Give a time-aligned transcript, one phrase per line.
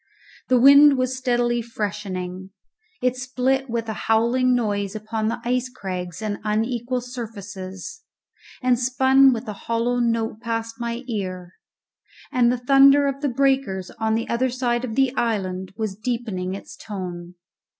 [0.47, 2.49] The wind was steadily freshening;
[3.03, 8.01] it split with a howling noise upon the ice crags and unequal surfaces,
[8.63, 11.53] and spun with a hollow note past my ear;
[12.31, 16.55] and the thunder of the breakers on the other side of the island was deepening
[16.55, 17.35] its tone.